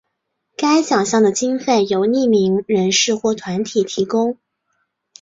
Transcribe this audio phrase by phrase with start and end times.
[0.57, 4.39] 该奖项的经费由匿名人士或团体提供。